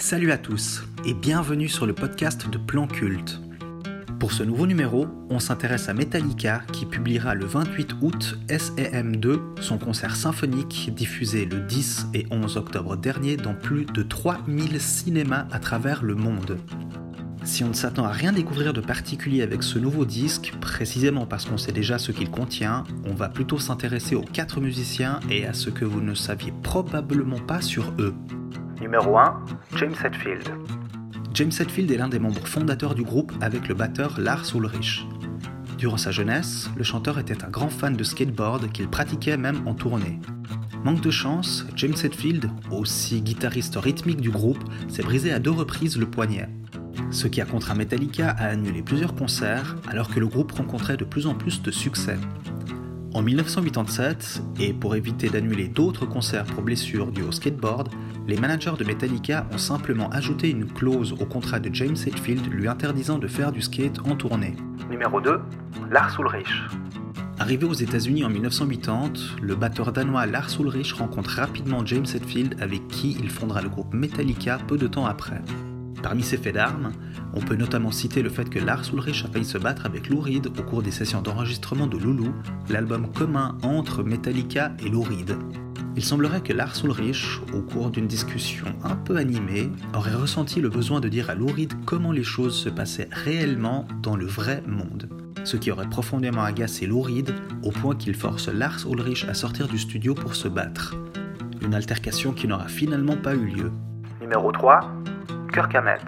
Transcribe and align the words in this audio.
Salut 0.00 0.30
à 0.30 0.38
tous 0.38 0.84
et 1.04 1.12
bienvenue 1.12 1.68
sur 1.68 1.84
le 1.84 1.92
podcast 1.92 2.48
de 2.48 2.56
Plan 2.56 2.86
Culte. 2.86 3.40
Pour 4.20 4.30
ce 4.30 4.44
nouveau 4.44 4.68
numéro, 4.68 5.08
on 5.28 5.40
s'intéresse 5.40 5.88
à 5.88 5.92
Metallica 5.92 6.62
qui 6.72 6.86
publiera 6.86 7.34
le 7.34 7.44
28 7.44 7.96
août 8.00 8.38
SEM2, 8.46 9.60
son 9.60 9.76
concert 9.76 10.14
symphonique 10.14 10.94
diffusé 10.94 11.46
le 11.46 11.58
10 11.58 12.06
et 12.14 12.26
11 12.30 12.56
octobre 12.56 12.96
dernier 12.96 13.36
dans 13.36 13.54
plus 13.54 13.86
de 13.86 14.04
3000 14.04 14.80
cinémas 14.80 15.48
à 15.50 15.58
travers 15.58 16.04
le 16.04 16.14
monde. 16.14 16.58
Si 17.42 17.64
on 17.64 17.68
ne 17.68 17.74
s'attend 17.74 18.04
à 18.04 18.12
rien 18.12 18.32
découvrir 18.32 18.72
de 18.72 18.80
particulier 18.80 19.42
avec 19.42 19.64
ce 19.64 19.80
nouveau 19.80 20.04
disque, 20.04 20.54
précisément 20.60 21.26
parce 21.26 21.44
qu'on 21.44 21.58
sait 21.58 21.72
déjà 21.72 21.98
ce 21.98 22.12
qu'il 22.12 22.30
contient, 22.30 22.84
on 23.04 23.14
va 23.14 23.28
plutôt 23.28 23.58
s'intéresser 23.58 24.14
aux 24.14 24.22
quatre 24.22 24.60
musiciens 24.60 25.18
et 25.28 25.44
à 25.44 25.54
ce 25.54 25.70
que 25.70 25.84
vous 25.84 26.00
ne 26.00 26.14
saviez 26.14 26.52
probablement 26.62 27.40
pas 27.40 27.60
sur 27.60 27.92
eux. 27.98 28.14
Numéro 28.80 29.18
1, 29.18 29.44
James 29.76 29.94
Hetfield. 30.02 30.50
James 31.34 31.52
Hetfield 31.58 31.90
est 31.90 31.96
l'un 31.96 32.08
des 32.08 32.18
membres 32.18 32.46
fondateurs 32.46 32.94
du 32.94 33.02
groupe 33.02 33.32
avec 33.40 33.68
le 33.68 33.74
batteur 33.74 34.18
Lars 34.18 34.44
Ulrich. 34.54 35.06
Durant 35.76 35.96
sa 35.96 36.10
jeunesse, 36.10 36.70
le 36.76 36.84
chanteur 36.84 37.18
était 37.18 37.44
un 37.44 37.50
grand 37.50 37.68
fan 37.68 37.96
de 37.96 38.02
skateboard 38.04 38.72
qu'il 38.72 38.88
pratiquait 38.88 39.36
même 39.36 39.66
en 39.66 39.74
tournée. 39.74 40.18
Manque 40.84 41.00
de 41.00 41.10
chance, 41.10 41.66
James 41.76 41.94
Hetfield, 42.02 42.50
aussi 42.70 43.20
guitariste 43.20 43.76
rythmique 43.76 44.20
du 44.20 44.30
groupe, 44.30 44.62
s'est 44.88 45.02
brisé 45.02 45.32
à 45.32 45.38
deux 45.38 45.50
reprises 45.50 45.98
le 45.98 46.06
poignet 46.06 46.48
ce 47.10 47.26
qui 47.26 47.40
a 47.40 47.44
contraint 47.44 47.74
Metallica 47.74 48.30
à 48.30 48.48
annuler 48.48 48.82
plusieurs 48.82 49.14
concerts 49.14 49.76
alors 49.88 50.08
que 50.08 50.20
le 50.20 50.26
groupe 50.26 50.52
rencontrait 50.52 50.96
de 50.96 51.04
plus 51.04 51.26
en 51.26 51.34
plus 51.34 51.62
de 51.62 51.70
succès. 51.70 52.18
En 53.14 53.22
1987, 53.22 54.42
et 54.60 54.72
pour 54.72 54.94
éviter 54.94 55.28
d'annuler 55.28 55.68
d'autres 55.68 56.06
concerts 56.06 56.44
pour 56.44 56.62
blessures 56.62 57.10
dues 57.10 57.22
au 57.22 57.32
skateboard, 57.32 57.88
les 58.28 58.36
managers 58.36 58.74
de 58.78 58.84
Metallica 58.84 59.46
ont 59.52 59.58
simplement 59.58 60.10
ajouté 60.10 60.50
une 60.50 60.66
clause 60.66 61.14
au 61.14 61.24
contrat 61.24 61.60
de 61.60 61.74
James 61.74 61.96
Hetfield 61.96 62.46
lui 62.52 62.68
interdisant 62.68 63.18
de 63.18 63.26
faire 63.26 63.52
du 63.52 63.62
skate 63.62 63.98
en 64.06 64.16
tournée. 64.16 64.54
Numéro 64.90 65.18
2, 65.18 65.40
Lars 65.90 66.14
Ulrich. 66.20 66.62
Arrivé 67.38 67.64
aux 67.64 67.72
États-Unis 67.72 68.24
en 68.24 68.28
1980, 68.28 69.12
le 69.40 69.54
batteur 69.54 69.92
danois 69.92 70.26
Lars 70.26 70.50
Ulrich 70.60 70.92
rencontre 70.92 71.30
rapidement 71.30 71.86
James 71.86 72.04
Hetfield 72.04 72.56
avec 72.60 72.86
qui 72.88 73.16
il 73.18 73.30
fondera 73.30 73.62
le 73.62 73.70
groupe 73.70 73.94
Metallica 73.94 74.58
peu 74.68 74.76
de 74.76 74.86
temps 74.86 75.06
après. 75.06 75.40
Parmi 76.02 76.22
ses 76.22 76.36
faits 76.36 76.54
d'armes, 76.54 76.92
on 77.32 77.40
peut 77.40 77.56
notamment 77.56 77.90
citer 77.92 78.22
le 78.22 78.28
fait 78.28 78.50
que 78.50 78.58
Lars 78.58 78.84
Ulrich 78.92 79.24
a 79.24 79.28
failli 79.28 79.46
se 79.46 79.56
battre 79.56 79.86
avec 79.86 80.10
Lou 80.10 80.20
Reed 80.20 80.48
au 80.48 80.62
cours 80.64 80.82
des 80.82 80.90
sessions 80.90 81.22
d'enregistrement 81.22 81.86
de 81.86 81.96
Loulou, 81.96 82.34
l'album 82.68 83.10
commun 83.10 83.56
entre 83.62 84.02
Metallica 84.02 84.72
et 84.84 84.90
Lou 84.90 85.00
Reed. 85.00 85.34
Il 85.98 86.04
semblerait 86.04 86.42
que 86.42 86.52
Lars 86.52 86.76
Ulrich, 86.84 87.40
au 87.52 87.60
cours 87.60 87.90
d'une 87.90 88.06
discussion 88.06 88.66
un 88.84 88.94
peu 88.94 89.16
animée, 89.16 89.68
aurait 89.94 90.14
ressenti 90.14 90.60
le 90.60 90.68
besoin 90.68 91.00
de 91.00 91.08
dire 91.08 91.28
à 91.28 91.34
Lou 91.34 91.48
Reed 91.48 91.72
comment 91.86 92.12
les 92.12 92.22
choses 92.22 92.56
se 92.56 92.68
passaient 92.68 93.08
réellement 93.10 93.84
dans 94.00 94.14
le 94.14 94.24
vrai 94.24 94.62
monde. 94.64 95.08
Ce 95.42 95.56
qui 95.56 95.72
aurait 95.72 95.88
profondément 95.88 96.44
agacé 96.44 96.86
Lou 96.86 97.00
Reed 97.00 97.34
au 97.64 97.72
point 97.72 97.96
qu'il 97.96 98.14
force 98.14 98.46
Lars 98.46 98.86
Ulrich 98.88 99.26
à 99.28 99.34
sortir 99.34 99.66
du 99.66 99.76
studio 99.76 100.14
pour 100.14 100.36
se 100.36 100.46
battre. 100.46 100.94
Une 101.62 101.74
altercation 101.74 102.32
qui 102.32 102.46
n'aura 102.46 102.68
finalement 102.68 103.16
pas 103.16 103.34
eu 103.34 103.46
lieu. 103.46 103.72
Numéro 104.20 104.52
3, 104.52 104.92
Kirk 105.52 105.74
Hammett. 105.74 106.04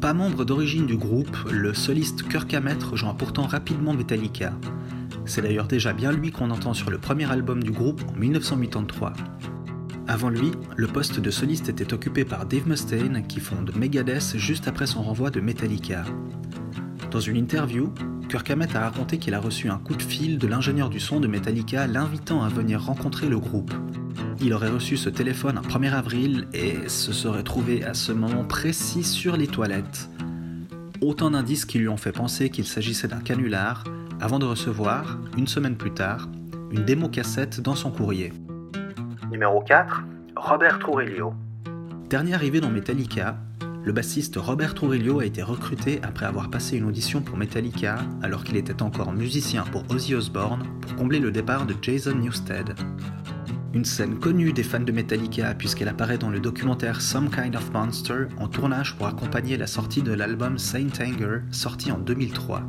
Pas 0.00 0.12
membre 0.12 0.44
d'origine 0.44 0.86
du 0.86 0.96
groupe, 0.96 1.36
le 1.48 1.72
soliste 1.72 2.28
Kirk 2.28 2.52
Hammett 2.52 2.82
rejoint 2.82 3.14
pourtant 3.14 3.46
rapidement 3.46 3.94
Metallica. 3.94 4.54
C'est 5.30 5.42
d'ailleurs 5.42 5.68
déjà 5.68 5.92
bien 5.92 6.10
lui 6.10 6.32
qu'on 6.32 6.50
entend 6.50 6.74
sur 6.74 6.90
le 6.90 6.98
premier 6.98 7.30
album 7.30 7.62
du 7.62 7.70
groupe 7.70 8.02
en 8.08 8.18
1983. 8.18 9.12
Avant 10.08 10.28
lui, 10.28 10.50
le 10.74 10.88
poste 10.88 11.20
de 11.20 11.30
soliste 11.30 11.68
était 11.68 11.94
occupé 11.94 12.24
par 12.24 12.46
Dave 12.46 12.66
Mustaine 12.66 13.24
qui 13.28 13.38
fonde 13.38 13.70
Megadeth 13.76 14.36
juste 14.38 14.66
après 14.66 14.88
son 14.88 15.04
renvoi 15.04 15.30
de 15.30 15.40
Metallica. 15.40 16.04
Dans 17.12 17.20
une 17.20 17.36
interview, 17.36 17.94
Kirk 18.28 18.50
Hammett 18.50 18.74
a 18.74 18.80
raconté 18.80 19.18
qu'il 19.18 19.34
a 19.34 19.38
reçu 19.38 19.68
un 19.68 19.78
coup 19.78 19.94
de 19.94 20.02
fil 20.02 20.36
de 20.36 20.48
l'ingénieur 20.48 20.90
du 20.90 20.98
son 20.98 21.20
de 21.20 21.28
Metallica 21.28 21.86
l'invitant 21.86 22.42
à 22.42 22.48
venir 22.48 22.82
rencontrer 22.82 23.28
le 23.28 23.38
groupe. 23.38 23.72
Il 24.40 24.52
aurait 24.52 24.70
reçu 24.70 24.96
ce 24.96 25.10
téléphone 25.10 25.58
un 25.58 25.62
1er 25.62 25.92
avril 25.92 26.48
et 26.52 26.88
se 26.88 27.12
serait 27.12 27.44
trouvé 27.44 27.84
à 27.84 27.94
ce 27.94 28.10
moment 28.10 28.42
précis 28.42 29.04
sur 29.04 29.36
les 29.36 29.46
toilettes. 29.46 30.10
Autant 31.00 31.30
d'indices 31.30 31.66
qui 31.66 31.78
lui 31.78 31.88
ont 31.88 31.96
fait 31.96 32.10
penser 32.10 32.50
qu'il 32.50 32.66
s'agissait 32.66 33.06
d'un 33.06 33.20
canular 33.20 33.84
avant 34.20 34.38
de 34.38 34.44
recevoir, 34.44 35.18
une 35.36 35.46
semaine 35.46 35.76
plus 35.76 35.92
tard, 35.92 36.28
une 36.70 36.84
démo 36.84 37.08
cassette 37.08 37.60
dans 37.60 37.74
son 37.74 37.90
courrier. 37.90 38.32
Numéro 39.30 39.62
4, 39.62 40.04
Robert 40.36 40.78
Trujillo. 40.78 41.32
Dernier 42.08 42.34
arrivé 42.34 42.60
dans 42.60 42.70
Metallica, 42.70 43.38
le 43.82 43.92
bassiste 43.92 44.36
Robert 44.36 44.74
Trujillo 44.74 45.20
a 45.20 45.24
été 45.24 45.42
recruté 45.42 46.00
après 46.02 46.26
avoir 46.26 46.50
passé 46.50 46.76
une 46.76 46.84
audition 46.84 47.22
pour 47.22 47.38
Metallica 47.38 48.00
alors 48.22 48.44
qu'il 48.44 48.56
était 48.56 48.82
encore 48.82 49.12
musicien 49.12 49.64
pour 49.72 49.84
Ozzy 49.90 50.14
Osbourne 50.14 50.64
pour 50.82 50.96
combler 50.96 51.18
le 51.18 51.30
départ 51.30 51.64
de 51.64 51.74
Jason 51.80 52.14
Newsted. 52.16 52.74
Une 53.72 53.84
scène 53.86 54.18
connue 54.18 54.52
des 54.52 54.64
fans 54.64 54.80
de 54.80 54.92
Metallica 54.92 55.54
puisqu'elle 55.54 55.88
apparaît 55.88 56.18
dans 56.18 56.28
le 56.28 56.40
documentaire 56.40 57.00
Some 57.00 57.30
Kind 57.30 57.56
of 57.56 57.72
Monster 57.72 58.26
en 58.38 58.48
tournage 58.48 58.96
pour 58.96 59.06
accompagner 59.06 59.56
la 59.56 59.66
sortie 59.66 60.02
de 60.02 60.12
l'album 60.12 60.58
Saint 60.58 60.88
Anger 61.00 61.38
sorti 61.52 61.90
en 61.90 61.98
2003. 61.98 62.64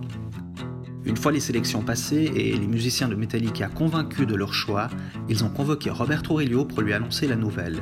Une 1.03 1.17
fois 1.17 1.31
les 1.31 1.39
sélections 1.39 1.81
passées 1.81 2.31
et 2.35 2.55
les 2.55 2.67
musiciens 2.67 3.07
de 3.07 3.15
Metallica 3.15 3.67
convaincus 3.67 4.27
de 4.27 4.35
leur 4.35 4.53
choix, 4.53 4.89
ils 5.29 5.43
ont 5.43 5.49
convoqué 5.49 5.89
Robert 5.89 6.21
Trujillo 6.21 6.63
pour 6.65 6.81
lui 6.81 6.93
annoncer 6.93 7.27
la 7.27 7.35
nouvelle. 7.35 7.81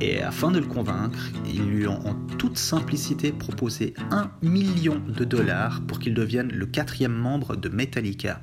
Et 0.00 0.22
afin 0.22 0.50
de 0.50 0.58
le 0.58 0.66
convaincre, 0.66 1.18
ils 1.46 1.64
lui 1.64 1.88
ont 1.88 2.06
en 2.06 2.14
toute 2.36 2.58
simplicité 2.58 3.32
proposé 3.32 3.94
1 4.10 4.30
million 4.42 5.00
de 5.08 5.24
dollars 5.24 5.80
pour 5.86 5.98
qu'il 5.98 6.12
devienne 6.12 6.52
le 6.52 6.66
quatrième 6.66 7.14
membre 7.14 7.56
de 7.56 7.68
Metallica. 7.70 8.42